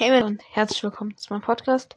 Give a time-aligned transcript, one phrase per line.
[0.00, 1.96] Hey und herzlich willkommen zu meinem Podcast.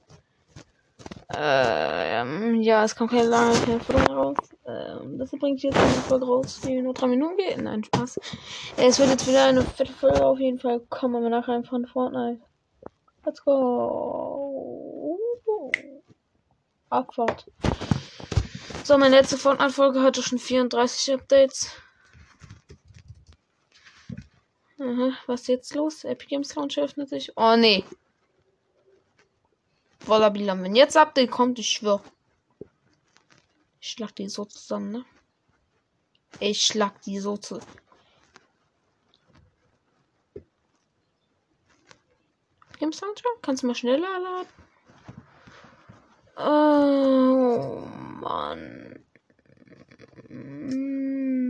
[1.36, 4.38] Ähm, ja, es kommt keine lange keine Folge raus.
[4.66, 7.62] Ähm, deshalb bringe ich jetzt eine Folge raus, die nur drei Minuten geht.
[7.62, 8.20] Nein, Spaß.
[8.78, 10.80] Es wird jetzt wieder eine fette Folge auf jeden Fall.
[10.90, 12.42] Kommen wir nachher einfach von Fortnite.
[13.24, 15.20] Let's go.
[16.90, 17.52] Abfahrt.
[18.84, 21.70] So, meine letzte Fortnite-Folge hatte schon 34 Updates.
[24.82, 26.04] Aha, was ist jetzt los?
[26.06, 27.32] Epic Games Launcher öffnet sich.
[27.38, 27.84] Oh nee.
[30.08, 32.02] Wallabilam, wenn jetzt Update kommt, ich schwör.
[33.80, 35.06] Ich schlag die so zusammen, ne?
[36.40, 37.60] Ich schlag die so zu.
[42.80, 43.30] Games Launcher?
[43.44, 44.48] Kannst du mal schneller laden?
[46.38, 47.86] Oh
[48.20, 49.06] Mann.
[50.30, 51.41] Mm.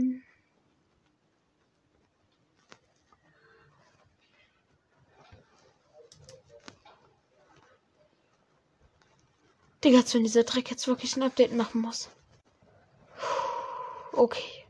[9.84, 12.10] Digga, als wenn dieser Dreck jetzt wirklich ein Update machen muss.
[14.13, 14.65] Okay.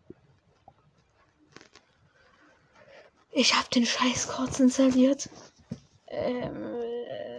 [3.34, 5.30] Ich hab den Scheiß kurz installiert.
[6.08, 6.66] Ähm,
[7.10, 7.32] äh,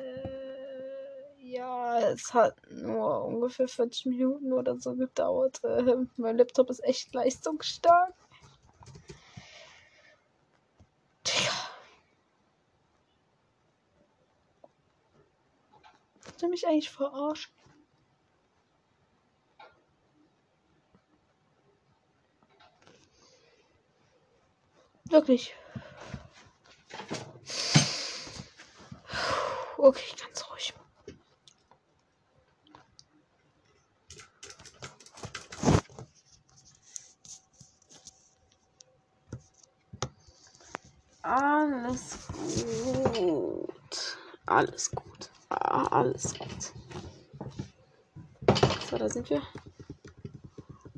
[1.39, 5.62] ja, es hat nur ungefähr 40 Minuten oder so gedauert.
[5.65, 8.15] Äh, mein Laptop ist echt leistungsstark.
[11.27, 11.53] Digga.
[16.25, 17.50] Willst du mich eigentlich verarschen?
[25.06, 25.55] Wirklich.
[29.78, 30.75] Okay, ganz ruhig.
[41.22, 44.19] Alles gut.
[44.47, 45.12] Alles gut.
[45.73, 46.73] Alles gut.
[48.91, 49.41] So, da sind wir.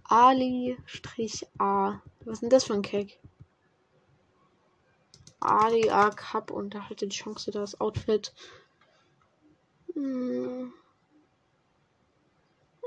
[0.03, 0.73] Ali-A.
[2.25, 3.15] Was ist denn das für ein Cake?
[5.39, 8.35] Ali A Cup und da hatte die Chance, das Outfit.
[9.95, 10.73] Hm.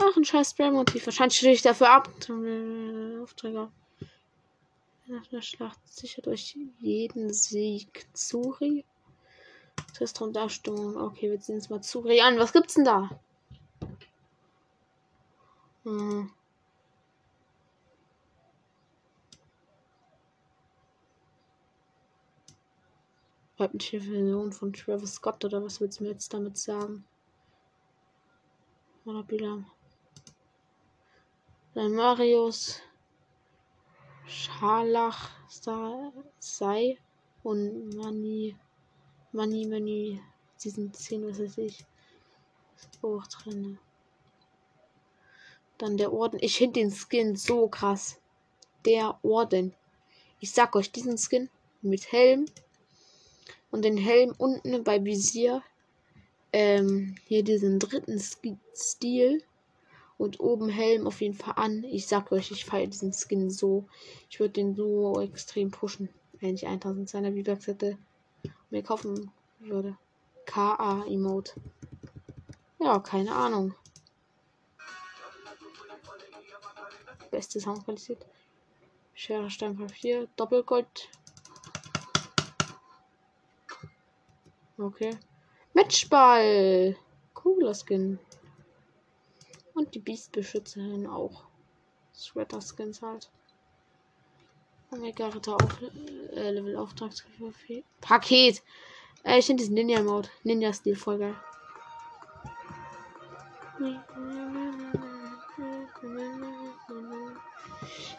[0.01, 1.05] Ach, ein scheiß Spray-Motiv.
[1.05, 2.09] Wahrscheinlich stehe ich dafür ab.
[3.23, 3.71] Aufträge.
[5.05, 8.07] Nach der Schlacht sicher durch jeden Sieg.
[8.13, 8.83] Zuri.
[9.99, 10.97] Und Darstellung.
[10.97, 12.37] Okay, wir ziehen uns mal Zuri an.
[12.37, 13.09] Was gibt's denn da?
[15.83, 16.31] Hm.
[23.57, 27.03] Version von Travis Scott oder was willst du mir jetzt damit sagen?
[29.05, 29.65] Oder Bilam.
[31.73, 32.81] Dann Marius.
[34.27, 35.31] Scharlach
[36.39, 36.97] sei
[37.43, 38.55] und Mani.
[39.37, 40.19] Mani, Mani.
[40.63, 41.85] Diesen 10, was weiß ich.
[43.03, 43.77] Auch drin.
[45.77, 46.39] Dann der Orden.
[46.41, 48.19] Ich finde den Skin so krass.
[48.83, 49.75] Der Orden.
[50.39, 51.51] Ich sag euch, diesen Skin
[51.83, 52.47] mit Helm,
[53.69, 55.61] und den Helm unten bei Visier.
[56.51, 59.43] Ähm, hier diesen dritten Stil.
[60.17, 61.83] Und oben Helm auf jeden Fall an.
[61.83, 63.85] Ich sag euch, ich feiere diesen Skin so.
[64.31, 66.09] Ich würde den so extrem pushen,
[66.39, 67.99] wenn ich 1200 V-Bucks hätte.
[68.69, 69.97] Mir kaufen würde.
[70.45, 71.53] KA Emote.
[72.79, 73.73] Ja, keine Ahnung.
[77.31, 78.25] Beste Soundqualität.
[79.13, 80.27] Schere, Stein, Papier.
[80.35, 81.09] Doppelgold.
[84.77, 85.17] Okay.
[85.73, 86.95] Matchball.
[87.33, 88.19] Cooler Skin.
[89.73, 91.43] Und die Beastbeschützerin auch.
[92.13, 93.29] Sweater Skins halt.
[94.91, 97.85] Omega Ritter auf äh, Level Auftragspaket.
[98.01, 98.63] Paket.
[99.23, 100.29] Äh, ich finde diesen Ninja Mode.
[100.43, 101.35] Ninja Stil voll geil.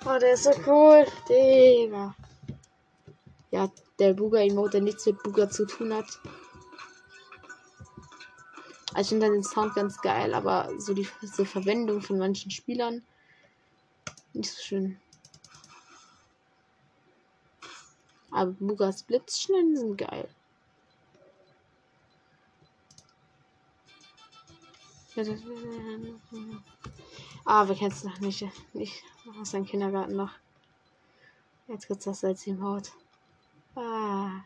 [0.05, 1.07] Oh, der ist so cool.
[1.29, 2.15] Digga.
[3.51, 6.07] Ja, der Buga Emote, der nichts mit Buga zu tun hat.
[8.95, 13.03] Also ich finde den Sound ganz geil, aber so die so Verwendung von manchen Spielern
[14.33, 15.01] nicht so schön.
[18.31, 20.29] Aber Bugas Blitzschnellen sind geil.
[27.45, 28.45] Ah, wir kennen es noch nicht.
[28.75, 29.03] Nicht
[29.41, 30.33] aus dem Kindergarten noch.
[31.67, 32.93] Jetzt gibt's das als im Haut.
[33.75, 34.43] Ah.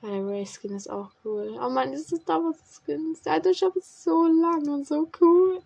[0.00, 1.58] Der Ray Skin ist auch cool.
[1.60, 3.22] Oh man, das ist damals Skins.
[3.22, 5.60] Der alte Shop ist so lang und so cool.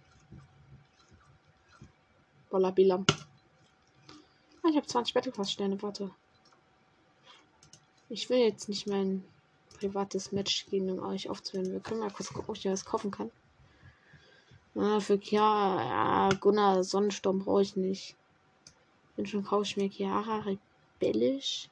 [2.50, 3.05] Bollabilam.
[4.62, 6.11] Ah, ich habe 20 Battlepass Sterne, warte.
[8.12, 9.25] Ich will jetzt nicht meinen
[9.79, 11.73] privates Match gehen, um euch aufzuhören.
[11.73, 13.31] Wir können mal kurz gucken, ob ich mir was kaufen kann.
[14.75, 18.14] Ah, für Chiara, ja, Gunnar, Sonnensturm brauche ich nicht.
[19.17, 20.44] Bin schon kaufe ich mir Chiara
[21.00, 21.70] rebellisch.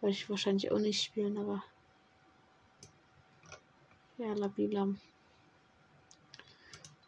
[0.00, 1.64] Wollte ich wahrscheinlich auch nicht spielen, aber.
[4.18, 5.00] Ja, Labilam.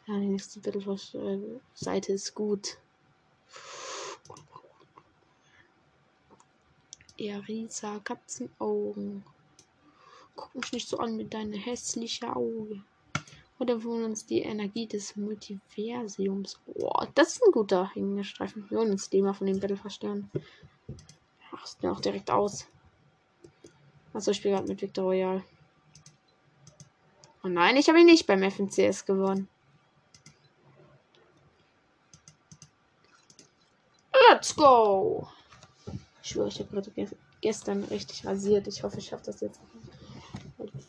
[0.08, 2.78] Ja, die nächste Battle-Seite ist gut.
[7.18, 9.24] Erisa, Katzenaugen.
[10.36, 12.82] Guck mich nicht so an mit deinem hässlichen Auge.
[13.58, 16.60] Oder wir holen uns die Energie des Multiversums.
[16.64, 17.90] Boah, das ist ein guter
[18.22, 18.70] Streifen.
[18.70, 20.30] Wir holen uns den mal von den Battle verstören.
[21.52, 22.68] Ach, sieht mir auch direkt aus.
[24.12, 25.42] Achso, ich spiele gerade mit Victor Royal.
[27.42, 29.48] Oh nein, ich habe ihn nicht beim FNCS gewonnen.
[34.30, 35.28] Let's go!
[36.28, 36.92] Ich schwöre, ich habe gerade
[37.40, 38.66] gestern richtig rasiert.
[38.66, 39.60] Ich hoffe, ich schaffe das jetzt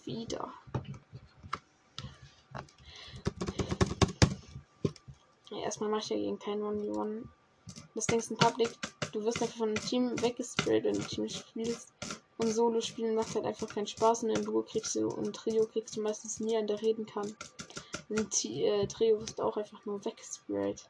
[0.04, 0.52] wieder.
[5.50, 7.24] Ja, erstmal mache ich ja gegen keinen 1v1.
[7.96, 8.70] Das denkst du Public,
[9.14, 11.94] du wirst einfach von einem Team weggesprayt, wenn du Team spielst.
[12.38, 14.24] Und Solo spielen macht halt einfach keinen Spaß.
[14.24, 17.34] Und im Duo kriegst du und Trio kriegst du meistens nie an der reden kann.
[18.10, 20.86] Und äh, Trio wirst auch einfach nur weggesprayt.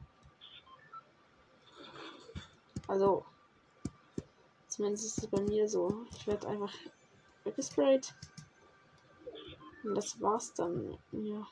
[2.88, 3.24] Also,
[4.80, 6.06] zumindest ist es bei mir so.
[6.10, 6.72] Ich werde einfach
[7.44, 8.14] weggesprayt.
[9.84, 10.96] Und das war's dann.
[11.12, 11.46] Ja.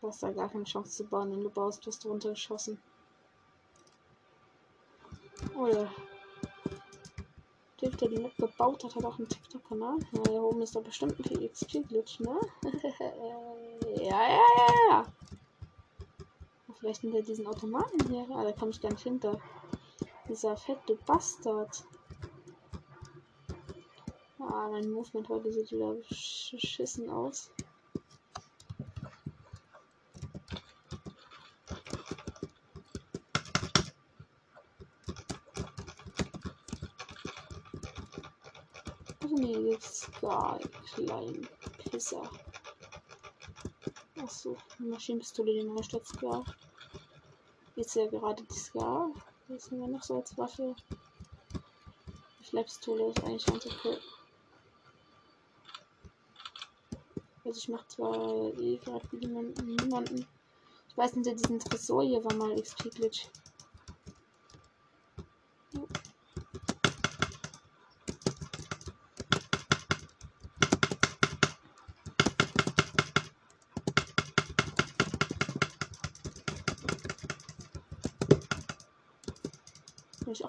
[0.00, 2.82] Du hast da gar keine Chance zu bauen, wenn du baust, wirst du runtergeschossen.
[5.56, 5.88] Oder
[7.86, 9.98] der, der die Map gebaut hat, hat auch einen TikTok-Kanal.
[10.12, 12.40] Ja, hier oben ist doch bestimmt ein PXP-Glitch, ne?
[13.96, 15.06] ja, ja, ja, ja.
[16.78, 18.26] Vielleicht hinter diesen Automaten hier.
[18.30, 19.40] Ah, da komme ich gar nicht hinter.
[20.28, 21.84] Dieser fette Bastard.
[24.38, 27.50] Ah, mein Movement heute sieht wieder beschissen aus.
[39.36, 39.78] nee,
[40.26, 40.58] jetzt gar
[40.94, 41.48] klein
[41.90, 42.30] Pisser.
[44.16, 46.44] Achso, Maschinenpistole den wir statt Scar.
[47.76, 49.10] Jetzt ja gerade die Scar.
[49.48, 50.74] Was haben wir noch so als Waffe?
[52.40, 53.98] Die Flapstole ist eigentlich ganz okay.
[57.44, 60.26] Also ich mache zwar eh gerade niemanden.
[60.88, 63.28] Ich weiß nicht, diesen Tresor hier war mal XP-Glitch.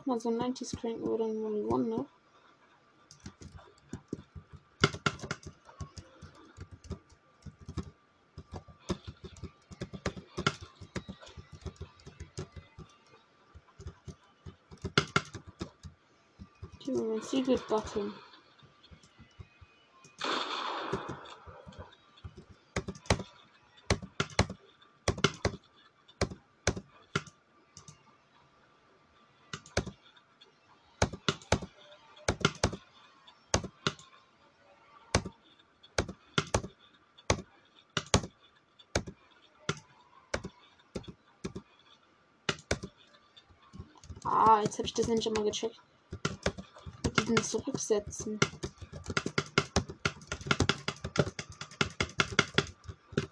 [0.08, 2.06] Mal so 90s cranken oder ein One ne?
[17.22, 18.14] Secret Button.
[44.78, 45.80] Jetzt habe ich das nämlich mal gecheckt.
[47.04, 48.40] Mit diesen Zurücksetzen.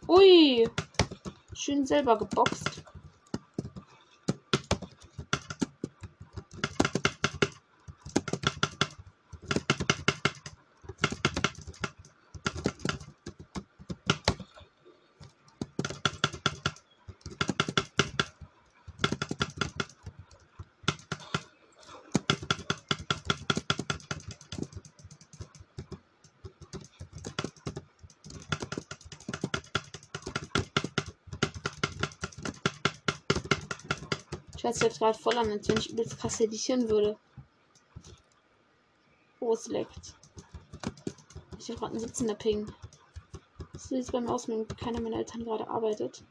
[0.07, 0.67] Ui.
[1.53, 2.74] Schön selber geboxt.
[34.73, 37.17] Sich jetzt gerade voll an, als wenn ich übelst krass editieren würde.
[39.39, 40.15] Oh, es leckt.
[41.59, 42.67] Ich habe gerade einen sitzender Ping.
[43.73, 46.23] So sieht es bei mir aus, wenn keiner meiner Eltern gerade arbeitet.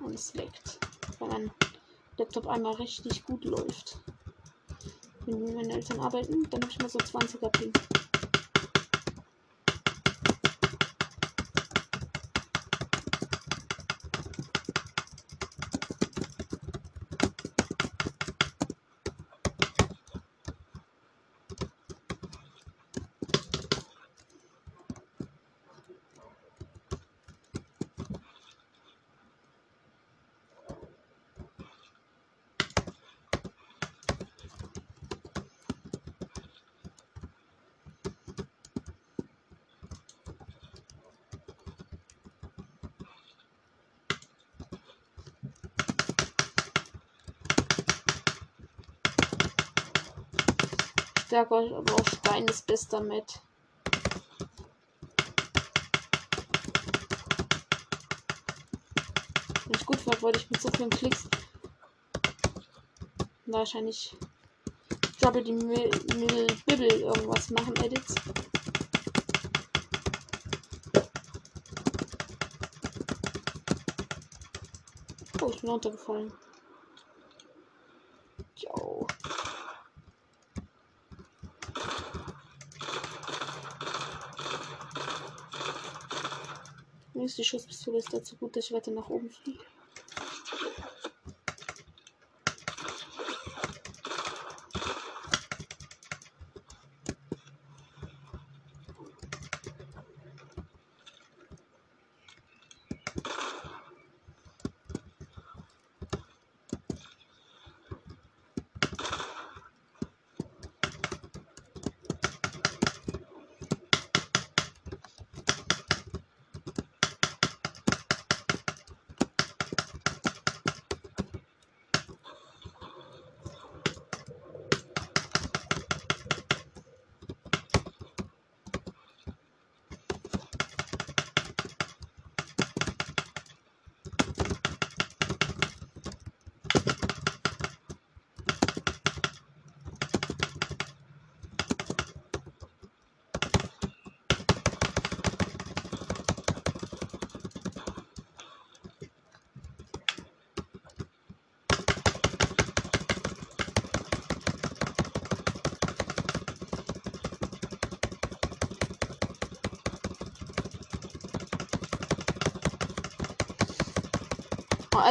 [0.00, 0.78] Und es leckt.
[1.18, 1.50] Weil mein
[2.16, 3.98] Laptop einmal richtig gut läuft.
[5.26, 7.72] Wenn meine Eltern arbeiten, dann habe ich mal so 20er Ping.
[51.32, 53.40] Euch aber auch Stein ist bester mit.
[59.64, 61.26] Wenn ich gut war, wollte ich mit so vielen Klicks
[63.46, 64.16] wahrscheinlich
[65.20, 65.52] Double die
[66.66, 68.14] Bibble irgendwas machen, Edits.
[75.40, 76.32] Oh, ich bin runtergefallen.
[78.56, 79.06] Jo.
[87.22, 89.64] Die Schusspistole ist dazu gut, dass ich weiter nach oben fliege.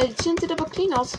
[0.02, 1.16] Alter, die sieht aber clean aus.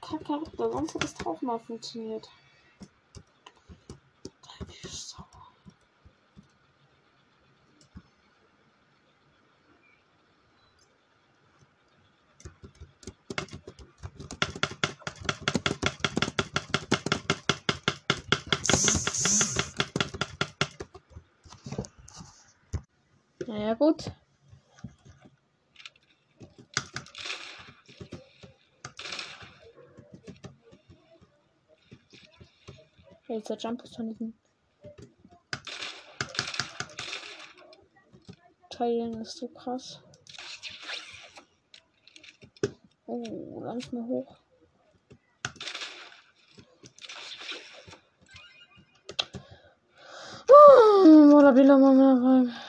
[0.00, 2.26] Kacke, sonst hat das auch mal funktioniert.
[23.66, 24.12] Naja, gut.
[33.26, 34.38] Jetzt der Jump ist von diesen
[38.70, 40.00] Teilen ist so krass.
[43.06, 44.36] Oh, ganz mal hoch.
[50.48, 52.65] Oh, la Bila Mama.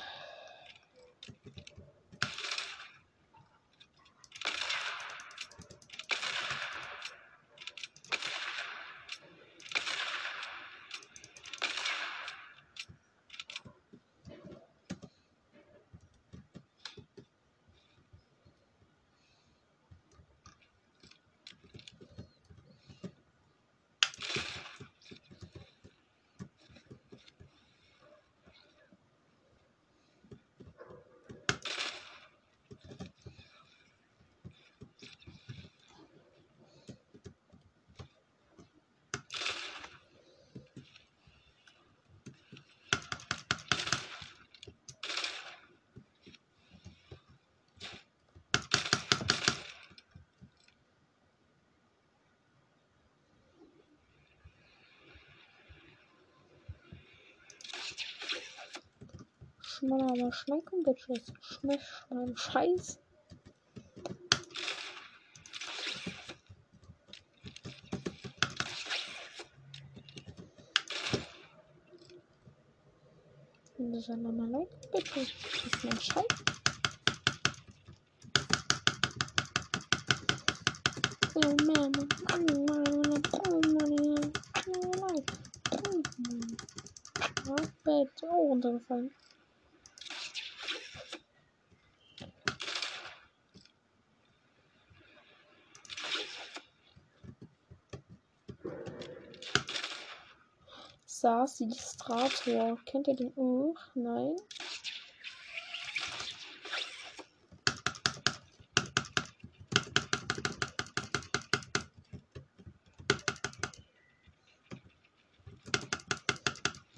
[59.78, 61.32] Schmaler aber schmecken, Bitches.
[61.40, 61.80] Schmeck
[62.10, 63.00] mein Scheiß.
[73.78, 75.14] Salam alaikum, bitte.
[75.14, 76.26] Das ist mein Scheiß.
[81.36, 82.04] Oh, Mama.
[82.34, 82.82] Oh, Mama.
[83.32, 84.16] Oh, Mama.
[87.48, 88.24] Oh, Bett.
[88.24, 89.12] Oh, runtergefallen.
[101.28, 102.78] Stars Illustrator.
[102.86, 103.76] Kennt ihr den auch?
[103.96, 104.38] Nein.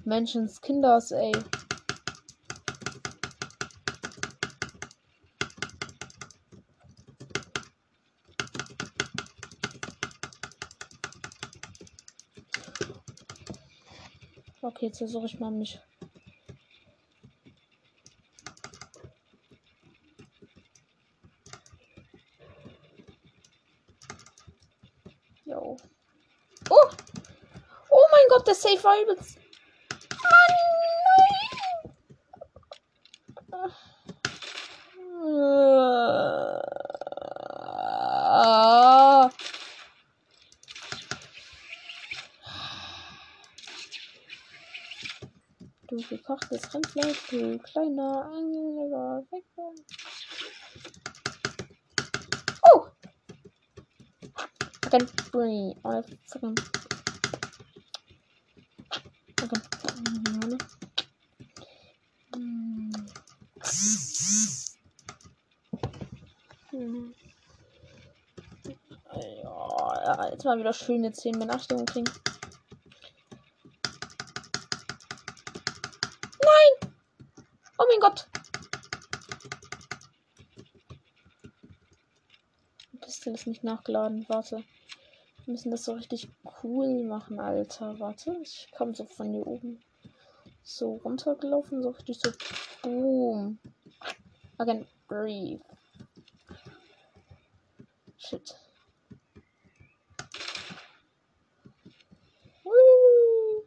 [0.06, 1.32] Menschenskinders, ey.
[14.90, 15.80] Jetzt versuche ich mal mich.
[25.46, 25.78] Jo.
[26.70, 26.76] Oh!
[27.92, 29.38] Oh mein Gott, der Safe war übelst.
[46.08, 49.44] Gekochtes Rindfleisch, du kleiner Angler, weg.
[52.64, 52.88] Oh!
[54.86, 56.56] I can can.
[66.72, 67.14] Hm.
[70.10, 72.10] Ja, jetzt mal wieder schöne 10 Benachrichtigungen kriegen.
[76.42, 76.94] Nein!
[77.78, 78.28] Oh mein Gott!
[82.92, 84.26] Die Pistole ist nicht nachgeladen.
[84.28, 84.64] Warte.
[85.46, 86.28] Wir müssen das so richtig
[86.62, 88.00] cool machen, Alter.
[88.00, 89.82] Warte, ich komme so von hier oben
[90.62, 92.32] so runtergelaufen, so richtig so
[92.84, 93.60] boom.
[94.58, 95.62] Can breathe.
[98.18, 98.56] Shit.
[102.64, 103.64] Woo.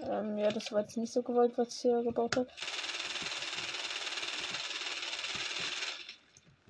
[0.00, 2.46] Ähm, ja, das war jetzt nicht so gewollt, was ich hier gebaut habe.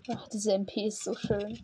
[0.08, 1.58] Ach, diese MP ist so schön.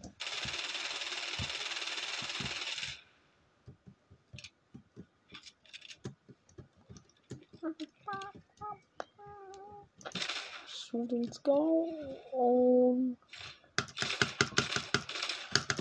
[10.67, 11.89] Shootings go
[12.33, 13.17] on.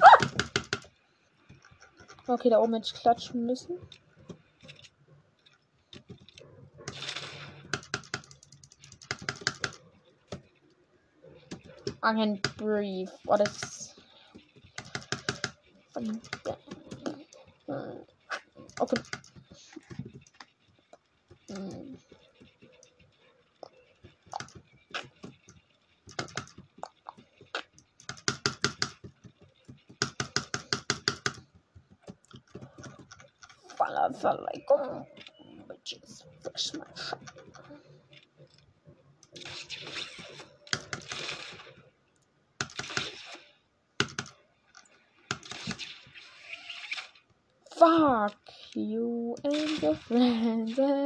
[0.01, 0.17] Ah!
[2.27, 3.79] Okay, da oben hätte ich klatschen müssen.
[12.03, 13.09] I can breathe.
[13.25, 13.72] What is.
[49.83, 51.02] your.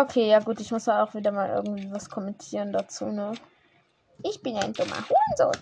[0.00, 3.32] Okay, ja gut, ich muss ja auch wieder mal irgendwie was kommentieren dazu, ne?
[4.22, 5.60] Ich bin ein dummer Hurensohn.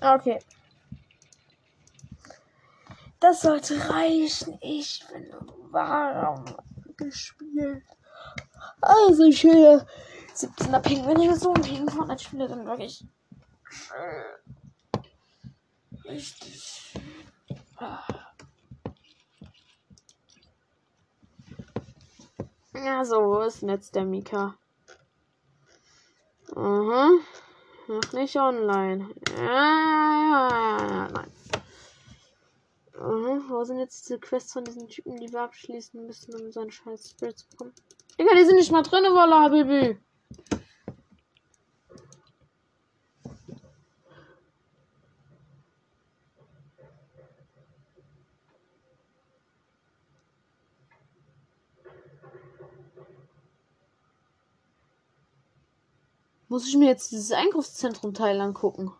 [0.00, 0.38] Okay.
[3.18, 4.56] Das sollte reichen.
[4.60, 5.34] Ich bin
[5.72, 6.44] warm
[7.04, 7.82] gespielt.
[8.80, 9.86] Also will
[10.34, 11.06] 17er Ping.
[11.06, 13.04] Wenn ich so einen Ping von spiele, dann wirklich
[16.04, 16.94] richtig.
[22.74, 24.56] Ja, so ist jetzt der Mika.
[26.54, 27.10] Aha.
[27.88, 29.08] Noch nicht online.
[29.36, 31.31] Ja, ja, ja, nein.
[33.48, 37.10] Wo sind jetzt diese Quests von diesen Typen, die wir abschließen müssen, um seinen scheiß
[37.10, 37.72] Spirit zu bekommen?
[38.18, 39.98] Digga, die sind nicht mal drin, Walla, Baby.
[56.48, 58.92] Muss ich mir jetzt dieses Einkaufszentrum-Teil angucken?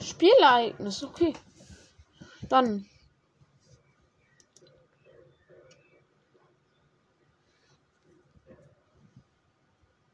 [0.00, 1.34] Spielereignis, okay.
[2.48, 2.86] Dann.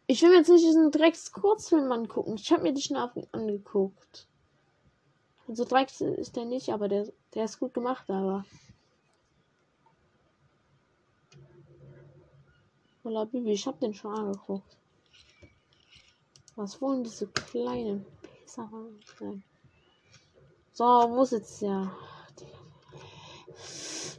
[0.06, 2.34] Ich will jetzt nicht diesen Drecks Kurzfilm angucken.
[2.36, 4.28] Ich habe mir die schon angeguckt.
[5.48, 8.44] Also Drecks ist der nicht, aber der, der ist gut gemacht, aber.
[13.02, 14.76] Voila, Bibi, ich hab den schon angeguckt.
[16.56, 18.70] Was wollen diese kleinen Pisser?
[19.20, 19.42] Nein.
[20.76, 21.92] So, wo ist jetzt der?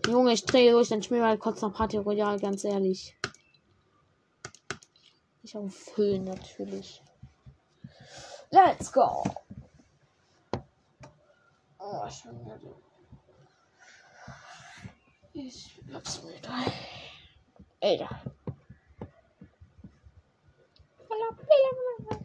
[0.07, 3.17] Junge, ich drehe durch, dann spiel mal kurz noch Party Royale, ganz ehrlich.
[5.43, 7.03] Ich auf Höhen natürlich.
[8.51, 9.21] Let's go!
[11.77, 12.57] Oh, schon wieder.
[15.33, 16.49] Ich hab's müde.
[17.81, 18.07] Ey,
[21.09, 22.24] Oh,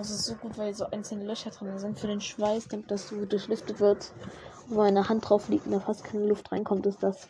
[0.00, 3.08] Maus ist so gut, weil so einzelne Löcher drin sind für den Schweiß, damit das
[3.08, 4.14] so durchlüftet wird.
[4.70, 7.28] Und wenn eine Hand drauf liegt und da fast keine Luft reinkommt, ist das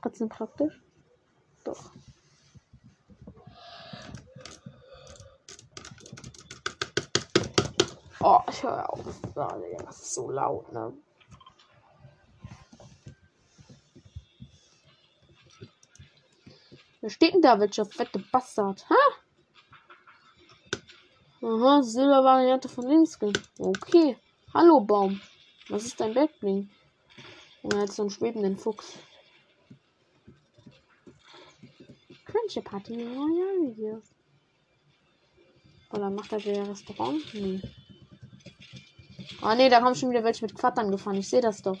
[0.00, 0.80] trotzdem praktisch.
[1.62, 1.90] Doch.
[8.20, 9.00] Oh, ich höre auf.
[9.34, 10.94] Das ist so laut, ne?
[17.02, 18.88] Wer steht denn da, welcher fette Bastard?
[18.88, 18.96] Ha?
[21.42, 23.06] Aha, Silbervariante von dem.
[23.58, 24.18] Okay.
[24.52, 25.22] Hallo Baum.
[25.70, 26.68] Was ist dein Backbling?
[27.62, 28.98] Und er so einen schwebenden Fuchs.
[32.26, 34.04] Cringe Party Royale Videos.
[35.90, 37.22] Oder macht er der Restaurant?
[37.32, 37.62] Nee.
[39.40, 41.16] Ah nee, da kommen schon wieder welche mit Quattern gefahren.
[41.16, 41.78] Ich sehe das doch.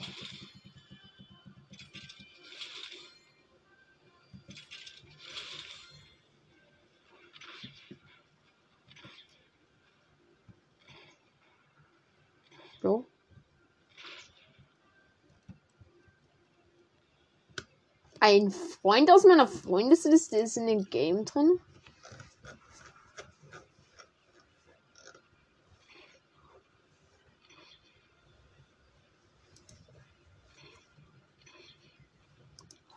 [18.22, 21.58] Ein Freund aus meiner Freundesliste ist in dem Game drin.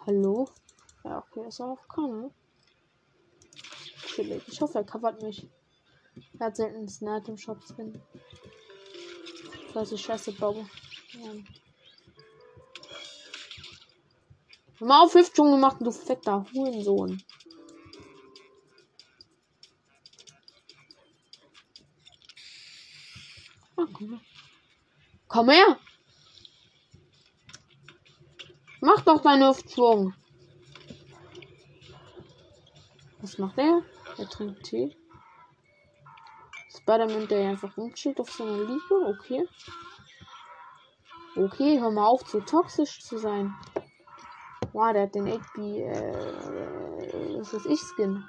[0.06, 0.50] Hallo?
[1.06, 2.30] Ja, okay, ist auf Kanal.
[4.08, 4.44] Chillig.
[4.50, 5.48] Ich hoffe, er covert mich.
[6.38, 8.02] Er hat selten einen im Shop drin.
[9.72, 10.68] Falls ich Scheiße baue.
[11.14, 11.32] Ja.
[14.84, 17.22] Mal auf, Hüftschwung gemacht, du fetter Hurensohn.
[23.78, 23.88] Ah,
[25.28, 25.80] komm her.
[28.82, 30.13] Mach doch deinen Hüftschwung.
[33.22, 33.82] Was macht er?
[34.17, 34.96] Er trinkt Tee.
[36.69, 38.96] Spider-Man, der einfach umchillt auf seiner Liege.
[39.08, 39.48] Okay.
[41.36, 43.56] Okay, hör mal auf, zu toxisch zu sein.
[44.74, 48.24] Boah, der hat den 8B, äh, was ist ich Skin.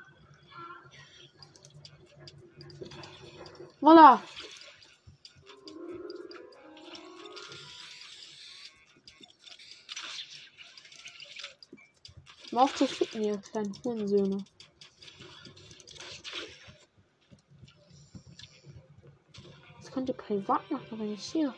[3.80, 4.22] Voila!
[12.50, 14.44] Mal auf zu ficken, ihr kleinen Hurensöhne.
[19.78, 21.54] Das könnte privat machen, wenn ich hier.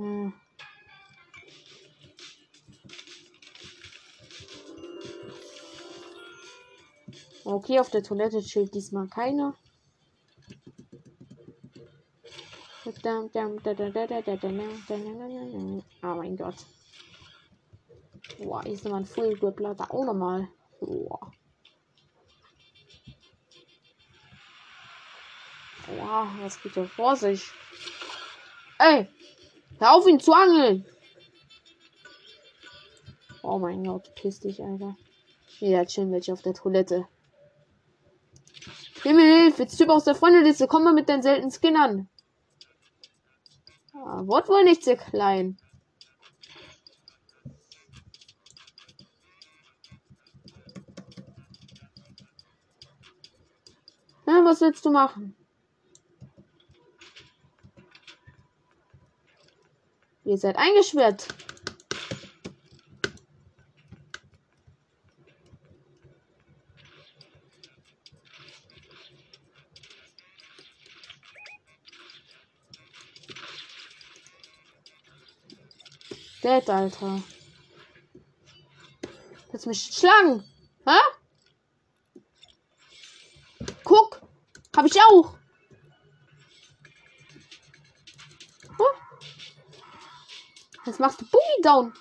[0.00, 0.32] Hm.
[7.44, 9.54] Okay, auf der Toilette chillt diesmal keiner.
[16.02, 16.54] Oh mein Gott.
[18.38, 19.74] Boah, hier ist nochmal ein Full Grappler.
[19.74, 20.48] Da auch nochmal.
[20.80, 21.30] Boah.
[25.86, 27.50] Boah, was geht hier vor sich?
[28.78, 29.06] Ey!
[29.80, 30.84] Hör auf ihn zu angeln!
[33.42, 34.94] Oh mein Gott, piss dich, Alter.
[35.58, 37.08] Ja, chillen welche auf der Toilette.
[39.02, 42.10] Himmel, Hilfe, jetzt Typ aus der Freundeliste, komm mal mit deinen seltenen Skin an.
[43.94, 45.56] Ah, Wort wohl nicht sehr klein.
[54.26, 55.39] Na, was willst du machen?
[60.30, 61.26] Ihr seid eingesperrt.
[76.44, 77.20] Dead, Alter.
[79.50, 80.44] Willst mich schlagen?
[80.86, 81.00] Hä?
[83.82, 84.22] Guck.
[84.76, 85.39] Hab ich auch.
[90.90, 91.92] Jetzt machst du Boogie down.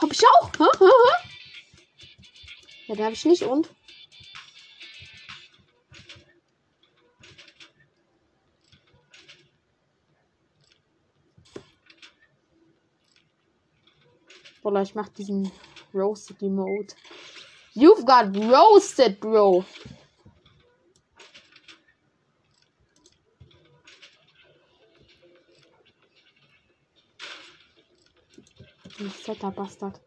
[0.00, 0.50] Hab ich auch.
[0.58, 0.64] Hä?
[0.78, 0.84] Hä?
[0.86, 1.28] Hä?
[2.86, 3.68] Ja, den hab ich nicht und.
[14.62, 15.52] Oder ich mach diesen
[15.92, 16.96] Roasted Emote.
[17.74, 19.66] You've got roasted, bro.
[29.00, 30.00] Ein fetter Bastard.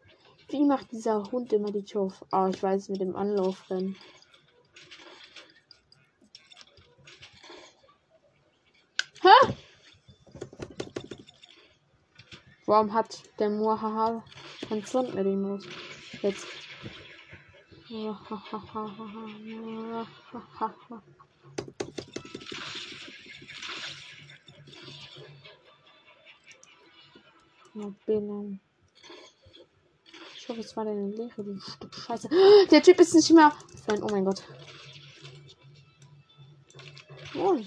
[0.48, 2.24] Wie macht dieser Hund immer die Tür auf?
[2.32, 3.94] Ah, ich weiß, mit dem Anlaufrennen.
[9.20, 9.54] Hä?
[12.66, 14.24] Warum hat der Muahaha
[14.68, 15.68] kein Sound mehr den Mut?
[16.20, 16.48] Jetzt.
[27.74, 28.60] Ja, Binnen.
[30.52, 32.28] Hoffe, es war deine Lehre, du Stück Scheiße.
[32.70, 33.52] Der Typ ist nicht mehr.
[33.86, 34.42] Freund, oh mein Gott.
[37.34, 37.58] Oh.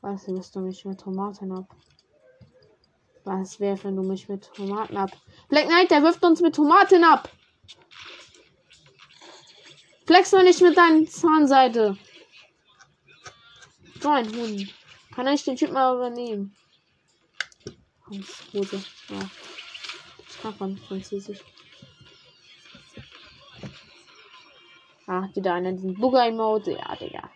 [0.00, 1.76] Was wirst du mich mit Tomaten ab?
[3.24, 5.10] Was wäre, wenn du mich mit Tomaten ab?
[5.50, 7.30] Black Knight, der wirft uns mit Tomaten ab.
[10.06, 11.98] Flex mal nicht mit deinen Zahnseite.
[14.00, 14.77] So Hund.
[15.18, 16.54] Kann ich den Typ mal übernehmen?
[18.52, 18.84] Hose.
[19.08, 19.28] Ja.
[20.28, 21.40] Ich kann man Französisch.
[25.08, 26.78] Ah, wieder einer diesen Bugger-Mode.
[26.78, 27.28] Ja, Digga.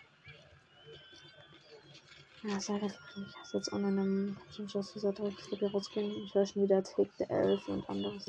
[2.43, 6.23] Ja, sag das ich hasse jetzt online im Patch aus dieser Dreckslippe rausgehen.
[6.23, 8.27] Ich höre schon wieder Take the Elf und anderes.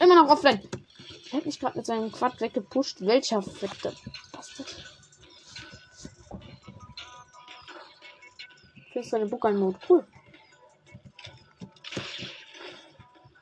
[0.00, 0.68] Immer noch offline.
[1.30, 3.00] Er hat mich gerade mit seinem Quad weggepusht.
[3.02, 3.94] Welcher fette
[4.32, 4.95] Bastard?
[8.96, 9.78] Kriegst du eine Buckelmode.
[9.86, 10.06] Cool.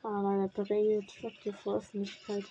[0.03, 0.99] Ah, meine Parade
[1.45, 2.43] die vor Öffentlichkeit.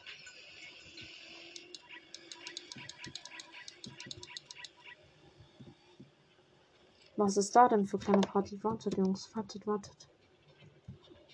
[7.19, 8.59] Was ist da denn für kleine Party?
[8.65, 9.37] Wartet, Jungs.
[9.37, 10.09] Wartet, wartet.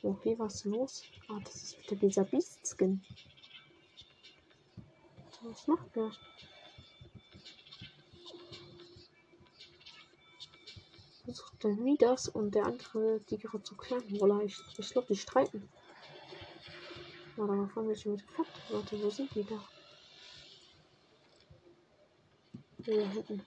[0.03, 1.05] Okay, was ist los?
[1.29, 3.01] Ah, das ist wieder dieser Beast-Skin.
[5.43, 6.11] Was macht der?
[11.25, 14.43] Versucht der Midas und der andere, die gerade so klein Roller.
[14.43, 15.69] Ich, ich glaube, die streiten.
[17.37, 18.51] Warte mal, fangen wir schon mit geklappt.
[18.71, 19.63] Warte, wo sind die da?
[22.85, 23.47] Hier hinten.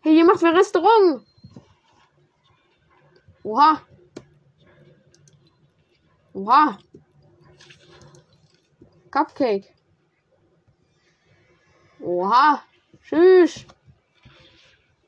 [0.00, 1.26] Hey, ihr macht für Restaurant.
[3.42, 3.82] Oha.
[6.32, 6.78] Oha.
[9.10, 9.74] Cupcake.
[12.00, 12.62] Oha.
[13.02, 13.66] Tschüss.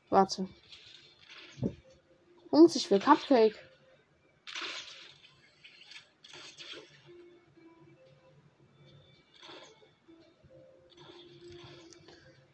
[0.09, 0.47] Warte.
[2.53, 3.55] Jungs, ich will Cupcake.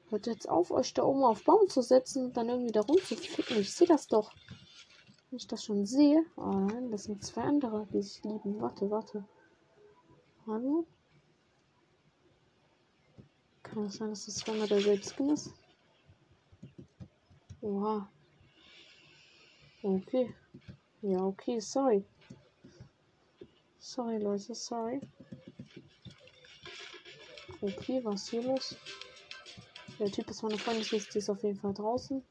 [0.09, 3.57] Hört jetzt auf, euch da oben auf Baum zu setzen und dann irgendwie da rumzuficken.
[3.57, 4.31] Ich sehe das doch.
[5.29, 6.25] Wenn ich das schon sehe.
[6.37, 8.61] Oh nein, das sind zwei andere, die sich lieben.
[8.61, 9.25] Warte, warte.
[10.47, 10.87] Hallo?
[13.63, 15.53] Kann es sein, dass das zweimal derselbe Skin ist?
[17.59, 18.09] Oha.
[19.81, 20.33] Okay.
[21.01, 22.03] Ja, okay, sorry.
[23.79, 24.99] Sorry, Leute, sorry.
[27.61, 28.75] Okay, was hier los?
[29.99, 32.23] Der Typ ist meine Freundesliste, ist auf jeden Fall draußen.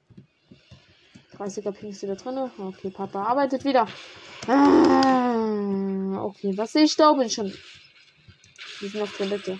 [1.38, 2.50] 30er Ping ist wieder drin.
[2.58, 3.86] Okay, Papa arbeitet wieder.
[4.46, 7.52] Ah, okay, was sehe ich da oben schon?
[8.80, 9.58] Wir sind auf Toilette.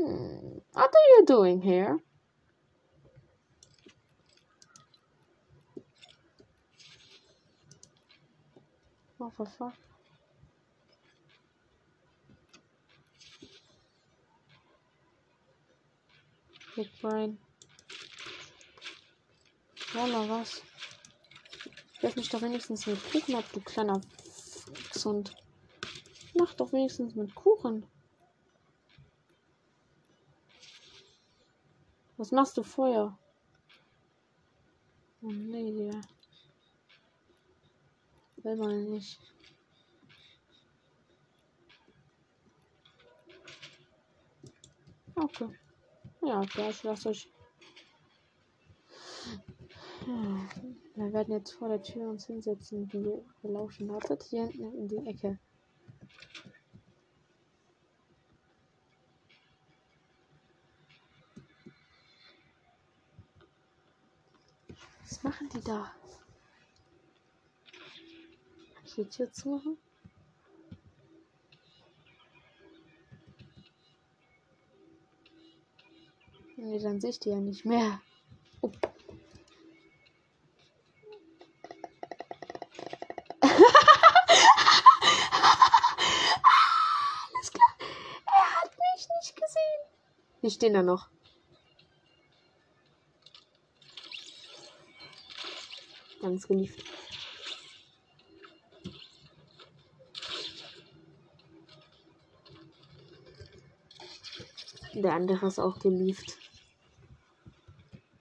[0.00, 0.60] Hmm.
[0.72, 2.00] What are you doing here?
[9.18, 9.74] What the fuck?
[16.76, 17.36] Big Brain.
[19.92, 20.62] Voila, was?
[22.00, 24.00] Werf mich doch wenigstens mit Kuchen ab, du kleiner
[24.94, 25.36] Gesund.
[26.38, 27.84] Mach doch wenigstens mit Kuchen.
[32.20, 33.18] Was machst du Feuer?
[35.22, 36.02] Oh nee, Digga.
[38.42, 39.18] Will man nicht.
[45.14, 45.48] Okay.
[46.20, 47.32] Ja, das lasse ich.
[50.06, 50.48] Ja,
[50.96, 53.88] wir werden jetzt vor der Tür uns hinsetzen, die wir lauschen.
[53.88, 55.38] Wartet hier hinten in die Ecke.
[65.10, 65.92] Was machen die da?
[68.74, 69.78] Kann ich die Tür zumachen?
[76.56, 78.00] Nee, dann sehe ich die ja nicht mehr.
[78.60, 78.70] Oh.
[83.40, 83.62] Alles
[87.52, 87.72] klar.
[88.26, 89.80] Er hat mich nicht gesehen.
[90.42, 91.08] Die stehen da noch.
[96.20, 96.84] Ganz geliebt.
[104.94, 106.36] Der andere ist auch geliebt.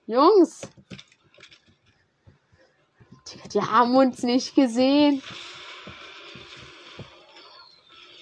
[0.07, 0.61] Jungs!
[3.27, 5.21] Die, die haben uns nicht gesehen.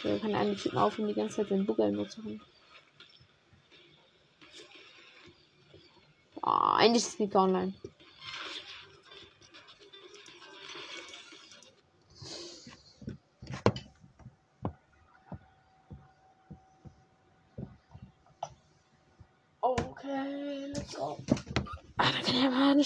[0.02, 2.42] Wir können einen Typen aufhören, die ganze Zeit den Bugger nur zu haben.
[6.42, 7.74] Oh, eigentlich ist Sneaker online.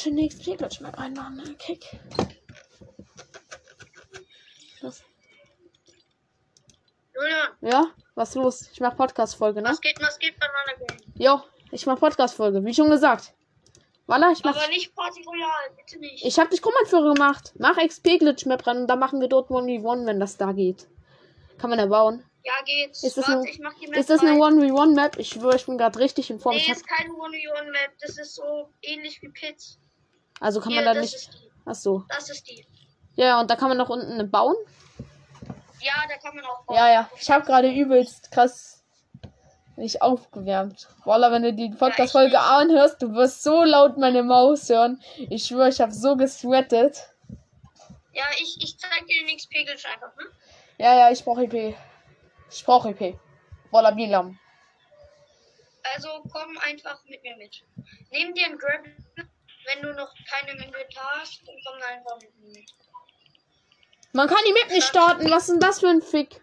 [0.05, 1.55] Ja mal schöne XP-Glitch mehr reinmachen, ne?
[1.55, 1.85] Kick.
[4.81, 5.03] Was?
[7.13, 7.85] Julian, Ja?
[8.15, 8.69] Was los?
[8.73, 9.69] Ich mach Podcast-Folge, ne?
[9.69, 10.97] was geht, was geht Banana Game?
[11.15, 13.33] Jo, ich mach Podcast-Folge, wie schon gesagt.
[14.07, 14.55] Walla, ich mach.
[14.55, 16.25] Aber nicht Party Royale, bitte nicht.
[16.25, 17.53] Ich hab dich Kommandführer gemacht.
[17.57, 20.87] Mach XP-Glitch-Map ran und dann machen wir dort 1v1, wenn das da geht.
[21.59, 22.25] Kann man erbauen.
[22.43, 23.03] ja, geht's.
[23.03, 24.59] Ist das Warte, eine- Ist das eine rein.
[24.59, 25.17] 1v1-Map?
[25.19, 26.55] Ich schwöre, ich bin gerade richtig in Form.
[26.55, 27.91] Nee, Ich ist keine 1v1-Map.
[28.01, 29.79] Das ist so ähnlich wie Pits.
[30.41, 31.29] Also kann Hier, man da nicht.
[31.65, 32.03] Ach so.
[32.09, 32.65] Das ist die.
[33.15, 34.55] Ja, und da kann man noch unten bauen.
[35.79, 36.75] Ja, da kann man auch bauen.
[36.75, 37.09] Ja, ja.
[37.17, 38.83] Ich habe gerade übelst krass
[39.77, 40.87] nicht aufgewärmt.
[41.05, 45.01] Voila, wenn du die Podcast-Folge anhörst, du wirst so laut meine Maus hören.
[45.29, 47.09] Ich schwöre, ich habe so gesweatet.
[48.13, 50.27] Ja, ich, ich zeig dir den XP-Glitch einfach, hm?
[50.77, 51.75] Ja, ja, ich brauche EP.
[52.49, 53.17] Ich brauche EP.
[53.71, 54.37] Voila, Bilam.
[55.95, 57.63] Also komm einfach mit mir mit.
[58.11, 58.85] Nimm dir ein Grab,
[59.65, 62.73] wenn du noch keine Inventar hast, dann komm einfach mit.
[64.13, 65.29] Man kann die Map nicht starten.
[65.29, 66.41] Was ist denn das für ein Fick?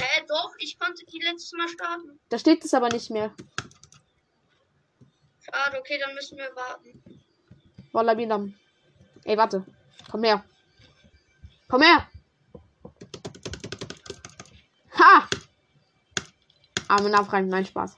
[0.00, 2.18] Hä, doch, ich konnte die letztes Mal starten.
[2.28, 3.34] Da steht es aber nicht mehr.
[5.40, 7.22] Schade, okay, dann müssen wir warten.
[7.92, 8.54] Voila, Bilam.
[9.24, 9.64] Ey, warte.
[10.10, 10.44] Komm her.
[11.68, 12.08] Komm her.
[14.98, 15.28] Ha!
[16.88, 17.96] Arme nachfragen, nein, Spaß.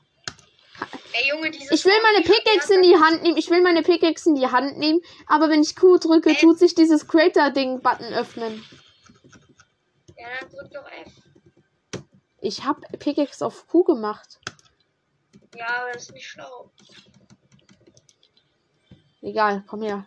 [1.12, 1.70] Ey, Junge, dieses.
[1.70, 3.36] Ich will meine Pickaxe in die Hand nehmen.
[3.36, 5.00] Ich will meine Pickaxe in die Hand nehmen.
[5.26, 8.64] Aber wenn ich Q drücke, tut sich dieses Creator-Ding-Button öffnen.
[10.16, 11.12] Ja, dann drück doch F.
[12.40, 14.40] Ich hab Pickaxe auf Q gemacht.
[15.56, 16.70] Ja, aber das ist nicht schlau.
[19.22, 20.06] Egal, komm her.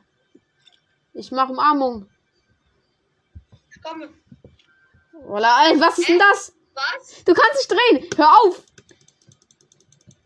[1.14, 2.10] Ich mach Umarmung.
[3.70, 4.10] Ich komme.
[5.12, 6.56] Voila, ey, was ist denn das?
[6.74, 7.24] Was?
[7.24, 8.10] Du kannst dich drehen.
[8.18, 8.64] Hör auf.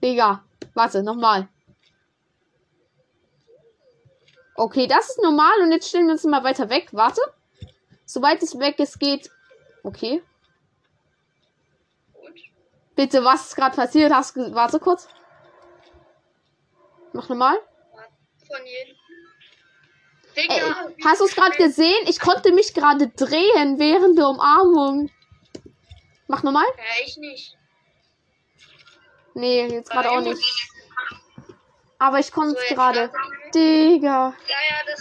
[0.01, 0.46] Digga.
[0.77, 1.47] Warte, nochmal.
[4.53, 6.89] Okay, das ist normal und jetzt stellen wir uns mal weiter weg.
[6.91, 7.19] Warte.
[8.05, 9.31] Soweit es weg ist, geht.
[9.83, 10.21] Okay.
[12.95, 14.13] Bitte, was ist gerade passiert?
[14.13, 15.07] Hast ge- Warte kurz.
[17.11, 17.57] Mach nochmal.
[18.47, 18.95] Von jedem.
[20.35, 22.05] Digga, Ey, hast du es gerade gesehen?
[22.07, 25.09] Ich konnte mich gerade drehen während der Umarmung.
[26.27, 26.65] Mach nochmal?
[26.77, 27.57] Ja, ich nicht.
[29.37, 30.71] Nee, jetzt gerade auch ich nicht.
[31.99, 33.11] Aber ich konnte So, jetzt gerade.
[33.53, 34.33] Digga.
[34.47, 34.99] Ja, ja, das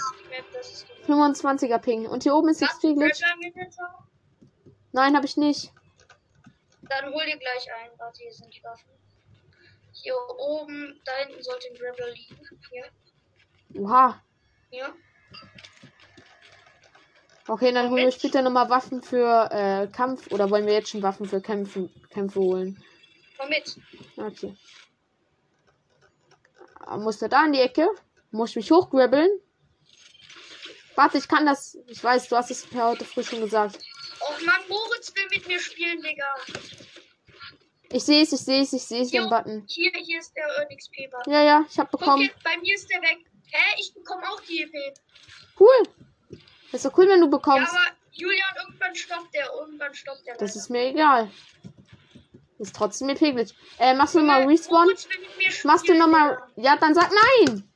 [0.53, 1.35] das ist die Map.
[1.35, 2.07] 25er Ping.
[2.07, 3.21] Und hier oben ist du XP Glitch.
[3.55, 3.79] Jetzt?
[4.93, 5.73] Nein, habe ich nicht.
[6.83, 7.91] Dann hol dir gleich ein.
[7.97, 8.91] Warte, hier sind die Waffen.
[9.93, 12.39] Hier oben, da hinten sollte ein Grappler liegen.
[12.71, 14.23] Hier, Oha.
[14.71, 14.95] hier.
[17.49, 20.31] Okay, dann holen wir später nochmal Waffen für äh, Kampf.
[20.31, 22.83] Oder wollen wir jetzt schon Waffen für Kämpfen, Kämpfe holen?
[23.39, 23.77] Komm mit.
[24.17, 24.57] Okay.
[26.81, 27.89] Ah, Muss da in die Ecke?
[28.31, 29.29] Muss ich mich hochgrabbeln?
[30.95, 31.77] Warte, ich kann das.
[31.89, 33.79] Ich weiß, du hast es per heute früh schon gesagt.
[34.21, 36.35] Och Mann, Moritz will mit mir spielen, Digga.
[37.91, 39.65] Ich sehe es, ich sehe es, ich sehe es, den Button.
[39.69, 41.33] Hier, hier ist der Earn XP Button.
[41.33, 42.23] Ja, ja, ich habe Guck bekommen.
[42.23, 43.19] jetzt, bei mir ist der weg.
[43.53, 43.75] Hä?
[43.79, 44.73] Ich bekomme auch die EP.
[45.61, 45.83] Cool.
[46.73, 47.71] Das ist doch cool, wenn du Ja, bekommst.
[47.73, 49.49] aber Julian, irgendwann stoppt der.
[49.53, 50.35] Irgendwann stoppt der.
[50.37, 50.61] Das leider.
[50.61, 51.31] ist mir egal.
[52.59, 53.55] Ist trotzdem mir pegelig.
[53.79, 54.89] Äh, machst du nochmal Junge, Respawn?
[54.89, 56.43] Mit Machst du nochmal.
[56.57, 57.69] Ja, dann sag nein!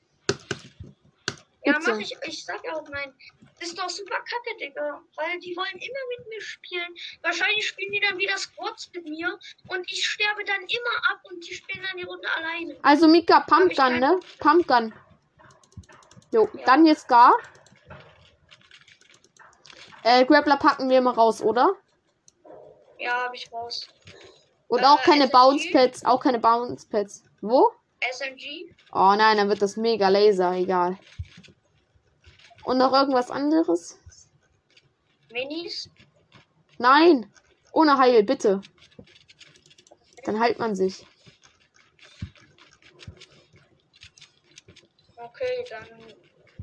[1.65, 2.17] Ja, mach ich.
[2.23, 3.13] Ich sag auch nein.
[3.59, 5.03] Das ist doch super kacke, Digga.
[5.17, 6.95] Weil die wollen immer mit mir spielen.
[7.21, 9.39] Wahrscheinlich spielen die dann wieder Squads mit mir.
[9.69, 12.79] Und ich sterbe dann immer ab und die spielen dann die Runde alleine.
[12.81, 14.19] Also Mika, Pumpgun, ne?
[14.39, 14.95] Pumpgun.
[16.33, 16.65] Jo, Ja.
[16.65, 17.37] dann hier Scar.
[20.05, 21.77] Äh, Grappler packen wir mal raus, oder?
[22.99, 23.87] Ja, hab ich raus.
[24.71, 25.33] Und Äh, auch keine SMG?
[25.33, 27.25] Bounce Pads, auch keine Bounce Pads.
[27.41, 27.73] Wo?
[28.01, 28.73] SMG?
[28.93, 30.97] Oh nein, dann wird das mega Laser, egal.
[32.65, 33.99] Und noch irgendwas anderes?
[35.33, 35.91] Minis?
[36.79, 37.33] Nein!
[37.73, 38.63] Ohne Heil, bitte.
[40.25, 41.05] Dann heilt man sich.
[45.17, 45.87] Okay, dann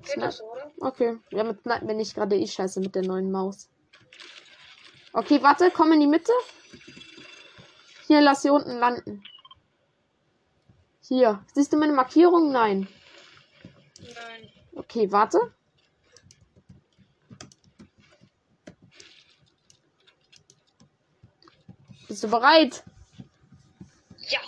[0.03, 0.71] geht das, oder?
[0.79, 1.17] Okay.
[1.31, 3.69] Ja, mit Snipe bin ich gerade eh scheiße mit der neuen Maus.
[5.13, 6.31] Okay, warte, komm in die Mitte.
[8.07, 9.21] Hier, lass hier unten landen.
[11.01, 11.43] Hier.
[11.53, 12.53] Siehst du meine Markierung?
[12.53, 12.87] Nein.
[13.99, 14.49] Nein.
[14.75, 15.53] Okay, warte.
[22.07, 22.83] Bist du bereit?
[24.29, 24.39] Ja.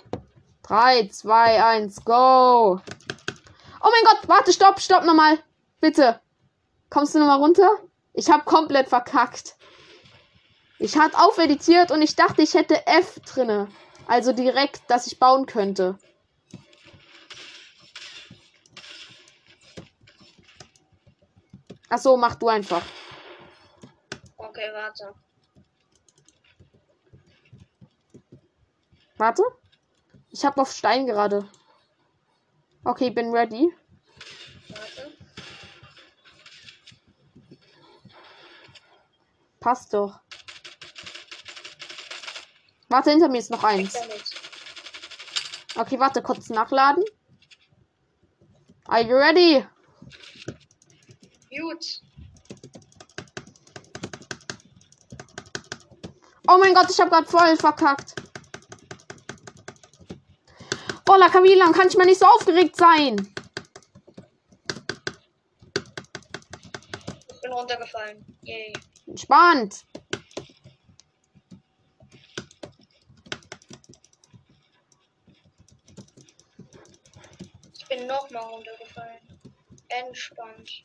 [0.64, 2.80] 3, 2, 1, go!
[3.82, 5.38] Oh mein Gott, warte, stopp, stopp nochmal.
[5.82, 6.22] Bitte.
[6.90, 7.70] Kommst du nochmal runter?
[8.14, 9.58] Ich hab komplett verkackt.
[10.82, 13.68] Ich hatte aufeditiert und ich dachte, ich hätte F drinne.
[14.08, 16.00] Also direkt, dass ich bauen könnte.
[21.90, 22.84] Ach so, mach du einfach.
[24.38, 25.14] Okay, warte.
[29.18, 29.44] Warte.
[30.32, 31.50] Ich hab auf Stein gerade.
[32.86, 33.70] Okay, bin ready.
[34.70, 35.18] Warte.
[39.60, 40.22] Passt doch.
[42.90, 43.96] Warte, hinter mir ist noch eins.
[45.76, 47.04] Okay, warte, kurz nachladen.
[48.88, 49.64] Are you ready?
[51.52, 52.02] Gut.
[56.48, 58.16] Oh mein Gott, ich habe gerade voll verkackt.
[61.08, 63.16] Oh, la Camila, kann ich mal nicht so aufgeregt sein?
[67.32, 68.26] Ich bin runtergefallen.
[68.42, 68.74] Yay.
[69.06, 69.86] Entspannt.
[78.00, 79.20] Bin nochmal runtergefallen.
[79.90, 80.84] Entspannt.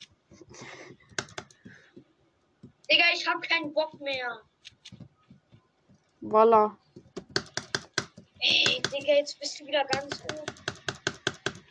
[2.90, 4.40] Digga, ich hab keinen Bock mehr.
[6.20, 6.76] Voila.
[8.40, 10.44] Ey, Digga, jetzt bist du wieder ganz hoch.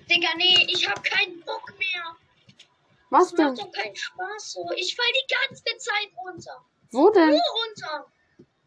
[0.09, 2.15] Digga, nee, ich hab keinen Bock mehr.
[3.09, 3.65] Was Das macht denn?
[3.65, 4.65] doch keinen Spaß so.
[4.75, 6.65] Ich fall die ganze Zeit runter.
[6.91, 7.29] Wo denn?
[7.29, 8.11] Nur runter.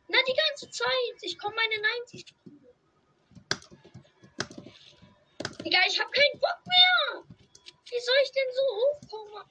[0.09, 1.17] Na, die ganze Zeit.
[1.23, 2.35] Ich komme meine 90.
[5.67, 7.25] Digga, ich hab keinen Bock mehr.
[7.91, 9.43] Wie soll ich denn so hochkommen?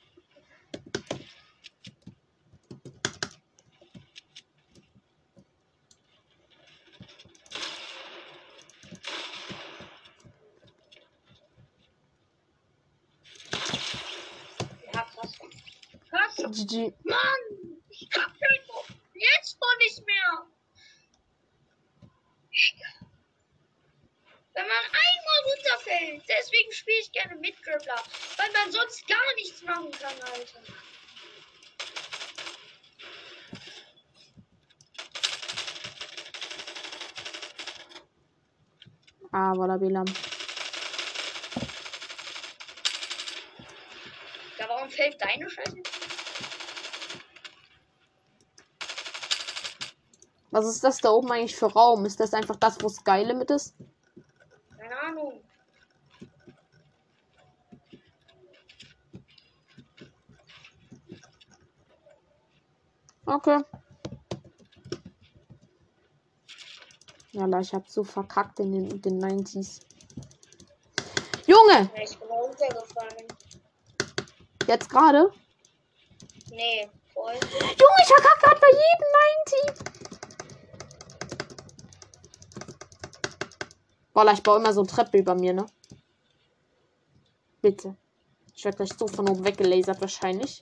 [16.52, 16.94] GG.
[17.04, 17.18] Mann,
[17.90, 18.88] ich hab keinen Bock.
[19.14, 20.48] Jetzt doch nicht mehr.
[24.56, 28.02] Wenn man einmal runterfällt, deswegen spiele ich gerne mit Grappler,
[28.38, 30.62] weil man sonst gar nichts machen kann, Alter.
[39.34, 40.06] Ah, voila, Bilam.
[44.58, 45.84] Ja, warum fällt deine Scheiße.
[50.52, 52.06] Was ist das da oben eigentlich für Raum?
[52.06, 53.76] Ist das einfach das, wo Sky Limit ist?
[55.16, 55.42] Ahnung.
[63.26, 63.64] Okay.
[67.32, 69.82] Ja, ich hab so verkackt in den, den 90s.
[71.48, 71.90] Junge!
[72.02, 73.28] Ich bin runtergefallen.
[74.68, 75.32] Jetzt gerade?
[76.52, 77.34] Nee, voll.
[77.34, 79.95] Junge, ich verkacke gerade bei jedem 90.
[84.16, 85.66] Boah, ich baue immer so Treppe über mir, ne?
[87.62, 87.98] Bitte.
[88.56, 90.62] Ich werde gleich so von oben weggelasert wahrscheinlich.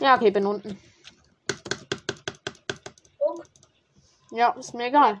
[0.00, 0.76] Ja, okay, bin unten.
[4.32, 5.20] Ja, ist mir egal.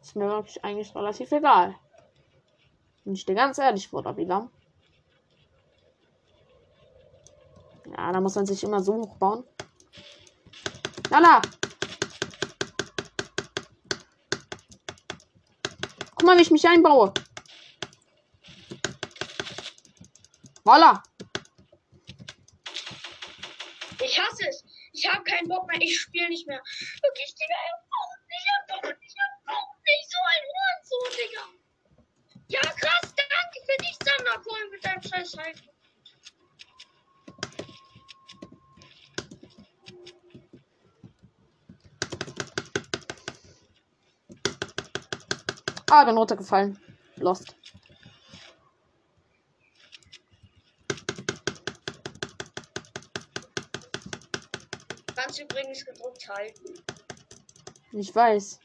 [0.00, 1.74] Ist mir wirklich eigentlich relativ egal.
[3.04, 4.48] Wenn ich dir ganz ehrlich, Bruder, wie lang?
[7.94, 9.44] Ja, da muss man sich immer so hochbauen.
[11.10, 11.42] Lala!
[16.24, 17.12] Guck mal, wie ich mich einbaue.
[20.64, 21.02] Voila!
[24.02, 24.64] Ich hasse es.
[24.94, 25.78] Ich habe keinen Bock mehr.
[25.82, 26.62] Ich spiele nicht mehr.
[26.62, 27.54] Wirklich, Digga.
[27.68, 28.40] Hab Bock nicht.
[28.40, 29.12] Ich hab Bock nicht.
[29.12, 30.10] Ich hab Bock nicht.
[30.10, 31.44] So ein Hurensohn, Digga.
[32.48, 33.14] Ja, krass.
[33.14, 35.73] Danke für dich, Sonderkohl mit deinem scheiß Reifen.
[45.96, 46.76] Ah, bin runtergefallen.
[47.18, 47.54] Lost.
[55.14, 56.74] Kannst übrigens gedrückt halten.
[57.92, 58.58] Ich weiß.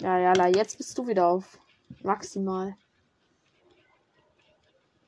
[0.00, 1.58] Ja, ja, la, jetzt bist du wieder auf.
[2.02, 2.76] Maximal.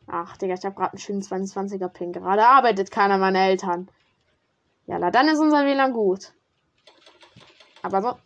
[0.06, 2.14] Ach, Digga, ich habe gerade einen schönen 22er Ping.
[2.14, 3.90] Gerade arbeitet keiner meiner Eltern.
[4.86, 6.32] Ja, la, dann ist unser WLAN gut.
[7.82, 8.18] Aber so.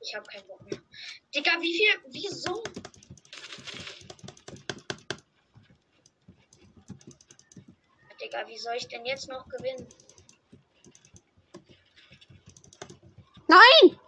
[0.00, 0.80] Ich habe keinen Bock mehr.
[1.34, 1.94] Digga, wie viel?
[2.08, 2.62] Wieso?
[8.20, 9.86] Digga, wie soll ich denn jetzt noch gewinnen?
[13.46, 13.98] Nein!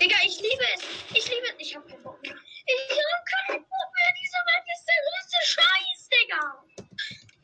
[0.00, 0.82] Digga, ich liebe es.
[1.14, 1.54] Ich liebe es.
[1.58, 2.34] Ich hab keinen Bock mehr.
[2.34, 4.12] Ich hab keinen Bock mehr.
[4.20, 6.42] Diese Map ist der größte Scheiß, Digga.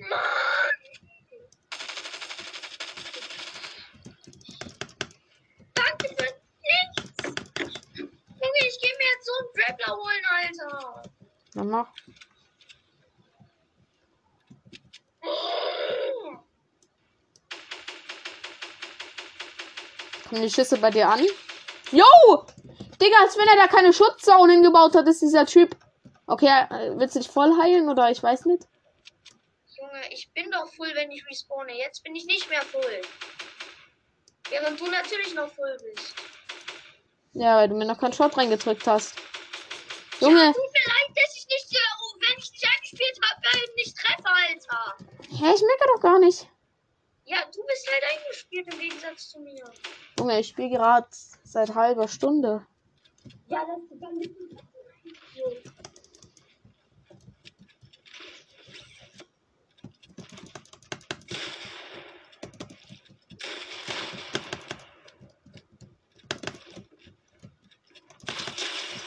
[0.09, 0.81] Mann.
[5.75, 6.31] Danke für
[6.69, 7.19] nichts.
[7.97, 11.03] Junge, ich geh mir jetzt so einen Grappler holen, Alter.
[11.55, 11.91] Dann mach.
[20.29, 21.25] Kommen die Schüsse bei dir an?
[21.93, 22.05] Yo!
[23.01, 25.77] Digga, als wenn er da keine Schutzzaun hingebaut hat, ist dieser Typ.
[26.27, 28.65] Okay, äh, willst du dich voll heilen oder ich weiß nicht?
[29.79, 31.77] Junge, ich bin doch full, wenn ich respawne.
[31.77, 33.01] Jetzt bin ich nicht mehr full.
[34.51, 36.15] Während du natürlich noch full bist.
[37.33, 39.15] Ja, weil du mir noch keinen Shot reingedrückt hast.
[40.21, 43.41] Ja, Junge, tut mir leid, dass ich nicht, äh, oh, wenn ich nicht eingespielt habe,
[43.53, 44.97] äh, nicht treffe, Alter.
[45.31, 46.47] hä, ich mecker doch gar nicht.
[47.25, 49.65] Ja, du bist halt eingespielt im Gegensatz zu mir.
[50.21, 51.07] Junge, ich spiele gerade
[51.45, 52.67] seit halber Stunde.
[53.47, 54.37] Ja, das ist dann nicht.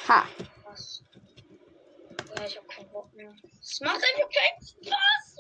[0.08, 0.26] Ha.
[0.66, 1.04] Was?
[2.36, 3.36] Ja, ich hab keinen Bock mehr.
[3.62, 5.36] Es macht einfach keinen Spaß.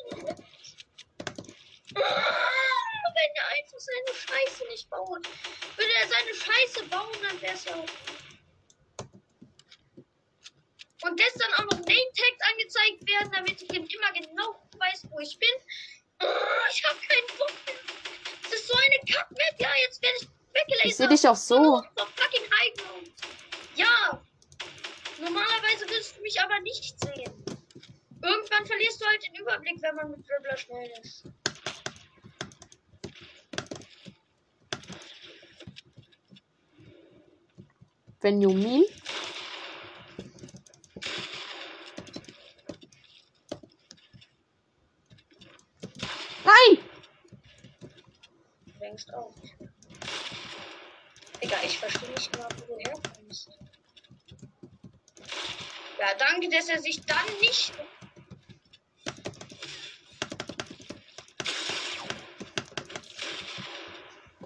[3.15, 5.27] Wenn er einfach seine Scheiße nicht baut.
[5.77, 7.85] Würde er seine Scheiße bauen, dann wäre es ja auch.
[11.03, 15.19] Und das dann auch noch Name-Tags angezeigt werden, damit ich eben immer genau weiß, wo
[15.19, 15.49] ich bin.
[16.71, 17.75] Ich hab keinen Bock mehr.
[18.41, 19.59] Das ist so eine Kack-Map.
[19.59, 20.85] Ja, jetzt werde ich weggelasert.
[20.85, 21.81] Ich sehe dich auch so.
[21.97, 23.11] Noch fucking High Ground.
[23.75, 24.21] Ja.
[25.19, 27.45] Normalerweise wirst du mich aber nicht sehen.
[28.21, 31.25] Irgendwann verlierst du halt den Überblick, wenn man mit Dribbler schnell ist.
[38.23, 38.85] Benjamin.
[46.45, 46.89] Nein!
[48.79, 49.35] Längst auf.
[51.43, 53.49] Digga, ich verstehe nicht genau, wo du herkommst.
[55.99, 57.73] Ja, danke, dass er sich dann nicht.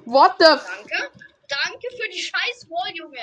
[0.06, 0.46] What the?
[0.46, 1.12] Danke.
[1.48, 3.22] Danke für die scheiß Wall, Junge.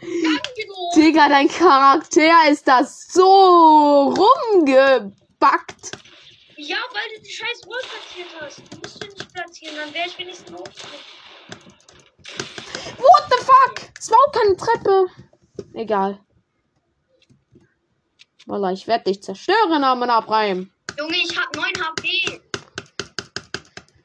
[0.00, 1.00] Danke, du.
[1.00, 5.92] Digga, dein Charakter ist das so rumgebackt.
[6.56, 8.58] Ja, weil du die scheiß Wall platziert hast.
[8.58, 10.66] Die musst du nicht platzieren, dann wäre ich wenigstens auf.
[12.98, 13.90] What the fuck?
[13.98, 15.06] Es war auch keine Treppe.
[15.74, 16.20] Egal.
[18.46, 20.72] Wallah, ich werde dich zerstören, Armen abreimen.
[20.98, 22.40] Junge, ich hab 9 HP.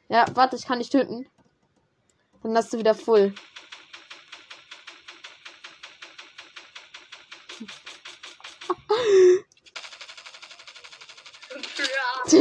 [0.10, 1.28] Ja, warte, ich kann dich töten.
[2.44, 3.34] Dann hast du wieder voll.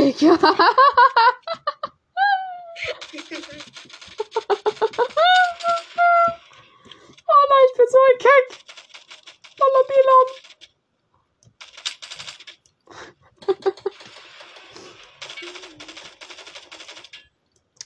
[0.02, 0.36] Digga.
[7.28, 8.46] Oh nein, ich bin so ein Keck.
[9.60, 10.28] Lalabilam.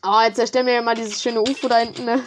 [0.03, 2.25] Oh, jetzt erstellen wir ja mal dieses schöne UFO da hinten, ne?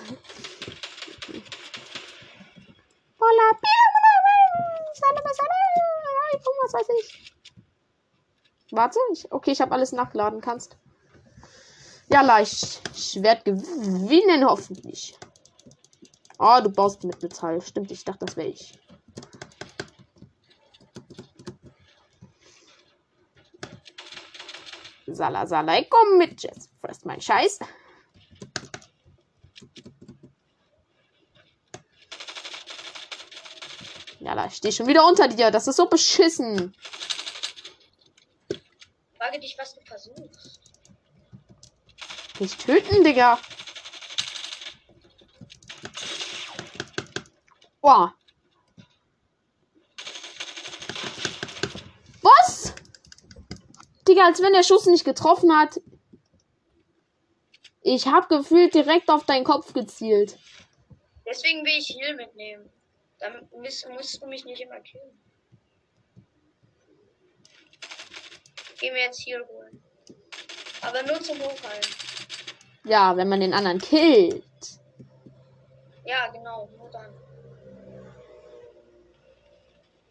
[8.80, 10.78] Warte, ich, okay, ich habe alles nachgeladen, kannst.
[12.08, 12.80] Ja, leicht.
[12.96, 15.20] Ich werde gewinnen, hoffentlich.
[16.40, 17.60] Oh, du baust mit Metall.
[17.62, 18.80] Stimmt, ich dachte, das wäre ich.
[25.08, 25.46] Sala,
[25.90, 26.70] komm mit, Jess.
[26.80, 27.60] Fress mein Scheiß.
[34.22, 35.52] Ja, da stehe schon wieder unter dir.
[35.52, 36.74] Das ist so beschissen.
[39.20, 40.62] Frage dich, was du versuchst.
[42.40, 43.38] Nicht töten, Digga.
[47.82, 48.16] Boah.
[52.22, 52.74] Was?
[54.08, 55.82] Digga, als wenn der Schuss nicht getroffen hat.
[57.82, 60.40] Ich hab gefühlt direkt auf deinen Kopf gezielt.
[61.28, 62.70] Deswegen will ich Heal mitnehmen.
[63.20, 65.20] Dann musst, musst du mich nicht immer killen.
[68.80, 69.84] Gehen wir jetzt Heal holen.
[70.82, 71.86] Aber nur zum Hochheilen.
[72.86, 74.44] Ja, wenn man den anderen killt.
[76.06, 77.14] Ja, genau, nur dann.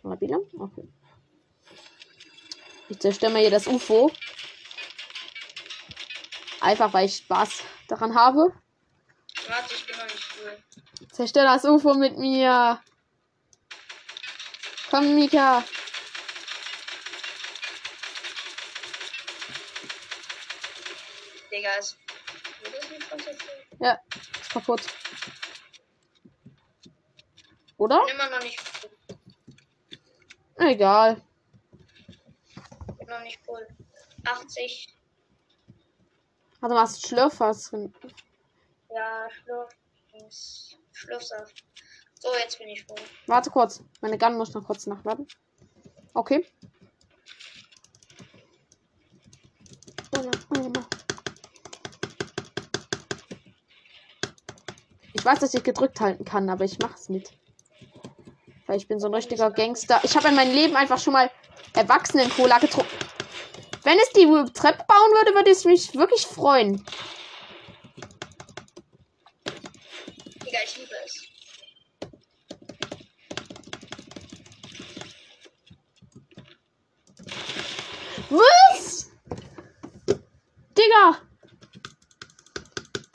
[0.03, 0.39] Labile?
[0.59, 0.89] Okay.
[2.89, 4.11] Ich zerstöre mal hier das UFO.
[6.61, 8.53] Einfach weil ich Spaß daran habe.
[9.49, 11.09] Warte, ich bin noch nicht cool.
[11.13, 12.81] Zerstör das UFO mit mir.
[14.91, 15.65] Komm, Mika.
[21.69, 21.85] Digga?
[23.81, 24.01] Ja,
[24.41, 24.81] ist kaputt.
[27.77, 28.05] Oder?
[28.11, 28.61] Immer noch nicht.
[30.57, 31.23] Egal.
[33.07, 33.67] Noch nicht cool.
[34.25, 34.97] 80.
[36.61, 37.95] Warte mal, hast du Schlürfers drin?
[38.91, 39.71] Ja, Schlurf.
[40.93, 41.65] Schlürfsaft.
[42.19, 42.99] So, jetzt bin ich voll.
[43.27, 43.85] Warte kurz.
[44.01, 45.29] Meine Gun muss noch kurz nachladen.
[46.15, 46.45] Okay.
[55.15, 57.33] Ich weiß, dass ich gedrückt halten kann, aber ich mach's nicht.
[58.67, 60.01] Weil ich bin so ein richtiger Gangster.
[60.03, 61.31] Ich habe in meinem Leben einfach schon mal
[61.75, 62.97] Erwachsenen-Cola getrunken.
[63.83, 66.85] Wenn es die Treppe bauen würde, würde ich mich wirklich freuen.
[70.45, 71.29] Digga, ich liebe es.
[78.31, 79.11] Was?
[80.77, 81.23] Digga!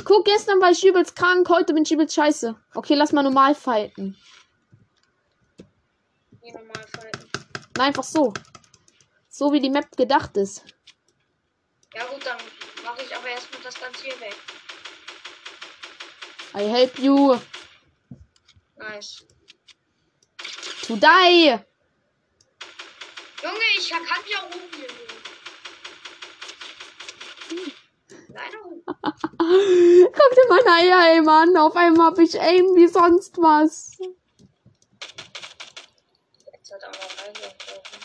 [0.03, 2.55] Guck, gestern war ich übelst krank, heute bin ich übelst scheiße.
[2.75, 4.15] Okay, lass mal normal fighten.
[6.41, 7.29] Wie normal fighten.
[7.77, 8.33] Nein, einfach so.
[9.29, 10.63] So wie die Map gedacht ist.
[11.95, 12.37] Ja gut, dann
[12.83, 14.35] mache ich aber erstmal das Ganze hier weg.
[16.55, 17.35] I help you
[18.77, 19.25] Nice.
[20.85, 21.57] to die.
[23.41, 25.12] Junge, ich kann auch oben hier
[29.37, 31.55] Guck dir meine Eier eben an.
[31.57, 33.91] Auf einmal habe ich Aim wie sonst was.
[36.51, 37.99] jetzt hat er auch noch reingeworfen.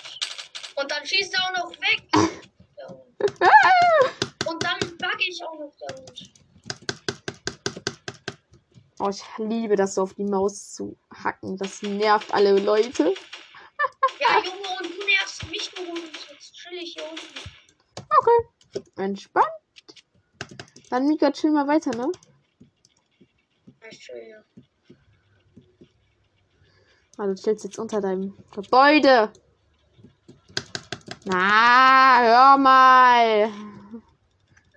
[0.77, 2.03] Und dann schießt er auch noch weg.
[4.47, 6.31] Und dann bug ich auch noch der Hund.
[9.01, 11.57] Oh, ich liebe das so auf die Maus zu hacken.
[11.57, 13.15] Das nervt alle Leute.
[14.21, 16.11] Ja, Junge, und du nervst mich, du Hund.
[16.31, 17.27] Jetzt chill ich hier unten.
[18.19, 18.49] Okay.
[18.97, 19.47] Entspannt.
[20.91, 22.11] Dann Mika, chill mal weiter, ne?
[23.67, 24.45] Ja, ich chill hier.
[27.19, 29.33] Ah, du chillst jetzt unter deinem Gebäude.
[31.25, 33.53] Na, hör mal.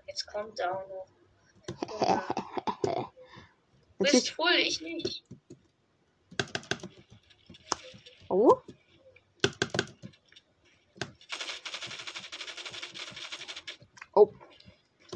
[0.08, 1.08] Jetzt kommt er auch noch.
[4.00, 5.24] Du bist voll, ich nicht.
[8.30, 8.58] Oh.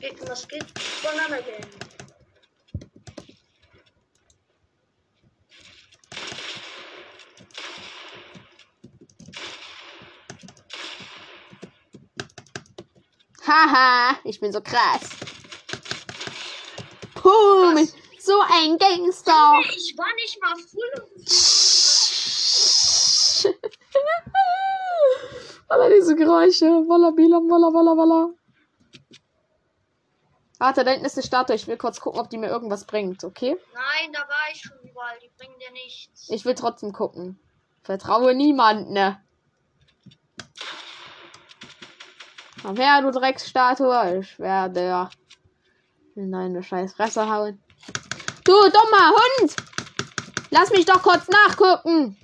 [0.05, 0.65] Geht, was geht?
[1.01, 1.65] Banana Game.
[13.47, 15.09] Haha, ich bin so krass.
[17.15, 19.59] Puh, mit so ein Gangster.
[19.75, 20.93] Ich war nicht mal full.
[25.67, 26.65] Alter, diese Geräusche.
[26.65, 28.44] Walla, bilam, walla, walla, walla.
[30.65, 31.55] Warte, da hinten ist eine Statue.
[31.55, 33.55] Ich will kurz gucken, ob die mir irgendwas bringt, okay?
[33.75, 35.15] Nein, da war ich schon überall.
[35.21, 36.27] Die bringen dir nichts.
[36.31, 37.39] Ich will trotzdem gucken.
[37.83, 39.23] Vertraue niemand, ne?
[42.63, 44.21] Komm her, du Drecksstatue.
[44.21, 45.07] Ich werde
[46.15, 47.61] in deine scheiß Fresse hauen.
[48.43, 49.55] Du dummer Hund!
[50.49, 52.17] Lass mich doch kurz nachgucken.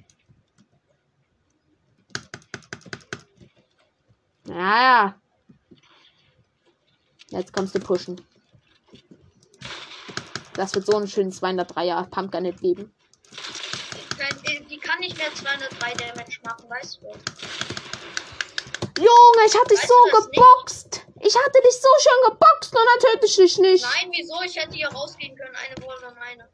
[4.46, 5.14] Naja.
[7.30, 8.20] Jetzt kommst du pushen.
[10.56, 12.94] Das wird so ein schönes 203er Pumpkin geben.
[14.46, 17.08] Die- die kann nicht mehr 203 Damage machen, weißt du?
[18.98, 20.36] Junge, ich hatte dich Weißt so das nicht?
[20.36, 21.06] geboxt.
[21.22, 23.84] Ich hatte dich so schön geboxt und dann töte ich dich nicht.
[23.84, 24.42] Nein, wieso?
[24.46, 25.56] Ich hätte hier rausgehen können.
[25.56, 26.50] Eine Wolle und eine.